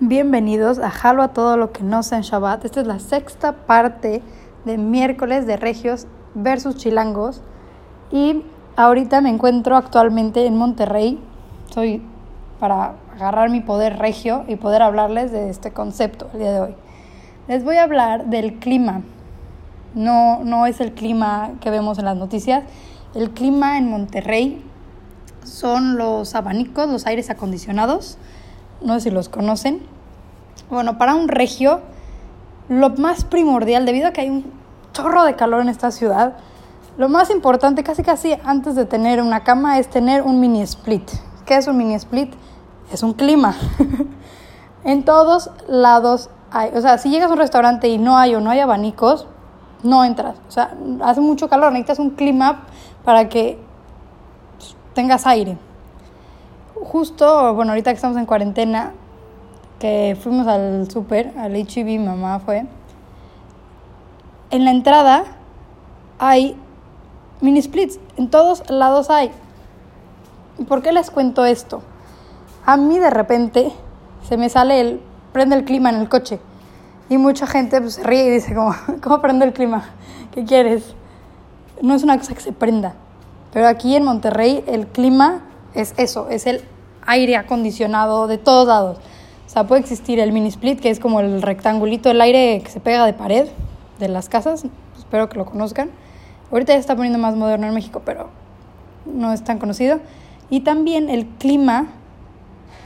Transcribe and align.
Bienvenidos 0.00 0.78
a 0.78 0.90
Jalo 0.90 1.24
a 1.24 1.32
todo 1.32 1.56
lo 1.56 1.72
que 1.72 1.82
no 1.82 2.04
sea 2.04 2.18
en 2.18 2.22
Shabbat. 2.22 2.64
Esta 2.64 2.82
es 2.82 2.86
la 2.86 3.00
sexta 3.00 3.66
parte 3.66 4.22
de 4.64 4.78
miércoles 4.78 5.44
de 5.44 5.56
Regios 5.56 6.06
versus 6.34 6.76
Chilangos. 6.76 7.42
Y 8.12 8.44
ahorita 8.76 9.20
me 9.20 9.28
encuentro 9.28 9.74
actualmente 9.74 10.46
en 10.46 10.56
Monterrey. 10.56 11.20
Soy 11.74 12.00
para 12.60 12.94
agarrar 13.12 13.50
mi 13.50 13.60
poder 13.60 13.98
regio 13.98 14.44
y 14.46 14.54
poder 14.54 14.82
hablarles 14.82 15.32
de 15.32 15.50
este 15.50 15.72
concepto 15.72 16.28
el 16.32 16.38
día 16.38 16.52
de 16.52 16.60
hoy. 16.60 16.74
Les 17.48 17.64
voy 17.64 17.74
a 17.74 17.82
hablar 17.82 18.26
del 18.26 18.60
clima. 18.60 19.02
No, 19.94 20.44
no 20.44 20.66
es 20.66 20.80
el 20.80 20.92
clima 20.92 21.54
que 21.60 21.70
vemos 21.70 21.98
en 21.98 22.04
las 22.04 22.16
noticias. 22.16 22.62
El 23.16 23.32
clima 23.32 23.78
en 23.78 23.90
Monterrey 23.90 24.64
son 25.42 25.96
los 25.96 26.36
abanicos, 26.36 26.88
los 26.88 27.04
aires 27.04 27.30
acondicionados 27.30 28.16
no 28.80 28.94
sé 28.94 29.00
si 29.00 29.10
los 29.10 29.28
conocen. 29.28 29.82
Bueno, 30.70 30.98
para 30.98 31.14
un 31.14 31.28
regio, 31.28 31.80
lo 32.68 32.90
más 32.90 33.24
primordial, 33.24 33.86
debido 33.86 34.08
a 34.08 34.12
que 34.12 34.22
hay 34.22 34.30
un 34.30 34.52
chorro 34.92 35.24
de 35.24 35.34
calor 35.36 35.62
en 35.62 35.68
esta 35.68 35.90
ciudad, 35.90 36.36
lo 36.96 37.08
más 37.08 37.30
importante, 37.30 37.84
casi 37.84 38.02
casi 38.02 38.36
antes 38.44 38.74
de 38.74 38.84
tener 38.84 39.22
una 39.22 39.44
cama, 39.44 39.78
es 39.78 39.88
tener 39.88 40.22
un 40.22 40.40
mini 40.40 40.62
split. 40.62 41.08
¿Qué 41.46 41.56
es 41.56 41.66
un 41.66 41.76
mini 41.76 41.94
split? 41.94 42.32
Es 42.92 43.02
un 43.02 43.12
clima. 43.12 43.54
en 44.84 45.04
todos 45.04 45.50
lados 45.68 46.30
hay, 46.50 46.70
o 46.74 46.80
sea, 46.80 46.98
si 46.98 47.10
llegas 47.10 47.30
a 47.30 47.34
un 47.34 47.38
restaurante 47.38 47.88
y 47.88 47.98
no 47.98 48.16
hay 48.16 48.34
o 48.34 48.40
no 48.40 48.50
hay 48.50 48.60
abanicos, 48.60 49.26
no 49.82 50.04
entras. 50.04 50.36
O 50.48 50.50
sea, 50.50 50.74
hace 51.02 51.20
mucho 51.20 51.48
calor, 51.48 51.72
necesitas 51.72 52.00
un 52.00 52.10
clima 52.10 52.64
para 53.04 53.28
que 53.28 53.58
tengas 54.94 55.26
aire 55.26 55.56
justo, 56.88 57.54
bueno, 57.54 57.72
ahorita 57.72 57.90
que 57.90 57.96
estamos 57.96 58.16
en 58.16 58.24
cuarentena, 58.24 58.92
que 59.78 60.16
fuimos 60.20 60.46
al 60.46 60.90
súper, 60.90 61.32
al 61.38 61.54
HB, 61.54 61.84
mi 61.84 61.98
mamá 61.98 62.40
fue, 62.40 62.66
en 64.50 64.64
la 64.64 64.70
entrada 64.70 65.24
hay 66.18 66.56
mini 67.42 67.60
splits, 67.60 68.00
en 68.16 68.30
todos 68.30 68.68
lados 68.70 69.10
hay. 69.10 69.30
¿Y 70.58 70.64
por 70.64 70.82
qué 70.82 70.92
les 70.92 71.10
cuento 71.10 71.44
esto? 71.44 71.82
A 72.64 72.78
mí 72.78 72.98
de 72.98 73.10
repente 73.10 73.70
se 74.26 74.38
me 74.38 74.48
sale 74.48 74.80
el, 74.80 75.00
prende 75.32 75.56
el 75.56 75.64
clima 75.64 75.90
en 75.90 75.96
el 75.96 76.08
coche. 76.08 76.40
Y 77.10 77.18
mucha 77.18 77.46
gente 77.46 77.80
pues, 77.80 77.94
se 77.94 78.02
ríe 78.02 78.24
y 78.24 78.30
dice, 78.30 78.54
¿cómo, 78.56 78.74
¿cómo 79.02 79.20
prende 79.20 79.44
el 79.44 79.52
clima? 79.52 79.90
¿Qué 80.32 80.44
quieres? 80.44 80.94
No 81.82 81.94
es 81.94 82.02
una 82.02 82.18
cosa 82.18 82.34
que 82.34 82.40
se 82.40 82.52
prenda. 82.52 82.94
Pero 83.52 83.68
aquí 83.68 83.94
en 83.94 84.04
Monterrey 84.04 84.64
el 84.66 84.86
clima 84.86 85.42
es 85.74 85.94
eso, 85.98 86.28
es 86.30 86.46
el 86.46 86.62
aire 87.08 87.36
acondicionado 87.36 88.26
de 88.28 88.38
todos 88.38 88.68
lados. 88.68 88.98
O 89.46 89.50
sea, 89.50 89.66
puede 89.66 89.80
existir 89.80 90.20
el 90.20 90.30
mini 90.30 90.48
split, 90.48 90.78
que 90.78 90.90
es 90.90 91.00
como 91.00 91.20
el 91.20 91.42
rectangulito, 91.42 92.10
el 92.10 92.20
aire 92.20 92.60
que 92.62 92.70
se 92.70 92.80
pega 92.80 93.04
de 93.06 93.14
pared 93.14 93.48
de 93.98 94.08
las 94.08 94.28
casas. 94.28 94.64
Espero 94.96 95.28
que 95.28 95.38
lo 95.38 95.46
conozcan. 95.46 95.90
Ahorita 96.52 96.74
ya 96.74 96.78
está 96.78 96.94
poniendo 96.94 97.18
más 97.18 97.34
moderno 97.34 97.66
en 97.66 97.74
México, 97.74 98.02
pero 98.04 98.28
no 99.06 99.32
es 99.32 99.42
tan 99.42 99.58
conocido. 99.58 100.00
Y 100.50 100.60
también 100.60 101.08
el 101.08 101.26
clima 101.26 101.88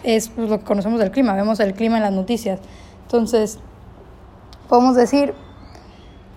es 0.05 0.28
pues, 0.28 0.48
lo 0.48 0.59
que 0.59 0.65
conocemos 0.65 1.00
del 1.00 1.11
clima, 1.11 1.34
vemos 1.34 1.61
el 1.61 1.75
clima 1.75 1.97
en 1.97 2.03
las 2.05 2.12
noticias. 2.12 2.61
Entonces, 3.03 3.59
podemos 4.69 4.97
decir 4.97 5.34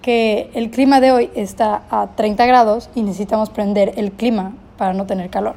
que 0.02 0.52
el 0.53 0.69
clima 0.69 1.02
de 1.02 1.11
hoy 1.11 1.31
está 1.36 1.83
a 1.89 2.08
30 2.16 2.45
grados 2.45 2.89
y 2.94 3.02
necesitamos 3.02 3.50
prender 3.50 3.94
el 3.97 4.11
clima 4.11 4.53
para 4.78 4.94
no 4.94 5.06
tener 5.06 5.30
calor. 5.30 5.56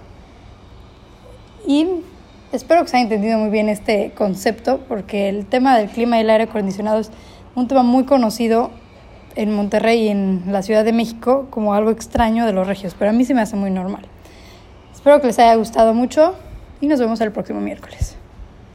Y 1.67 1.87
espero 2.53 2.83
que 2.83 2.89
se 2.89 2.97
haya 2.97 3.05
entendido 3.05 3.39
muy 3.39 3.51
bien 3.51 3.69
este 3.69 4.13
concepto, 4.13 4.81
porque 4.89 5.29
el 5.29 5.47
tema 5.47 5.77
del 5.77 5.89
clima 5.89 6.19
y 6.19 6.21
el 6.21 6.31
aire 6.31 6.45
acondicionado 6.45 7.01
es 7.01 7.11
un 7.55 7.69
tema 7.69 7.83
muy 7.83 8.05
conocido 8.05 8.71
en 9.37 9.55
Monterrey 9.55 10.05
y 10.05 10.09
en 10.09 10.45
la 10.47 10.63
Ciudad 10.63 10.85
de 10.85 10.93
México 10.93 11.47
como 11.51 11.75
algo 11.75 11.91
extraño 11.91 12.47
de 12.47 12.53
los 12.53 12.67
regios, 12.67 12.95
pero 12.99 13.11
a 13.11 13.15
mí 13.15 13.25
se 13.25 13.35
me 13.35 13.41
hace 13.41 13.57
muy 13.57 13.71
normal. 13.71 14.03
Espero 14.93 15.21
que 15.21 15.29
les 15.29 15.39
haya 15.39 15.55
gustado 15.55 15.95
mucho 15.95 16.35
y 16.81 16.87
nos 16.87 16.99
vemos 17.01 17.21
el 17.21 17.33
próximo 17.33 17.61
miércoles. 17.61 18.18